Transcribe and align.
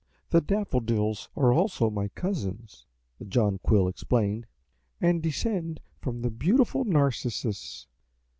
"The 0.31 0.41
Daffodils 0.41 1.29
are 1.35 1.53
also 1.53 1.91
my 1.91 2.07
cousins," 2.07 2.87
the 3.19 3.25
Jonquil 3.25 3.87
explained, 3.87 4.47
"and 4.99 5.21
descend 5.21 5.79
from 5.99 6.23
the 6.23 6.31
beautiful 6.31 6.85
Narcissus." 6.85 7.85